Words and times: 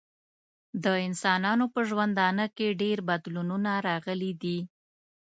د 0.83 0.85
انسانانو 1.07 1.65
په 1.73 1.79
ژوندانه 1.89 2.45
کې 2.55 2.77
ډیر 2.81 2.97
بدلونونه 3.09 3.71
راغلي 3.87 4.31
دي. 4.43 4.59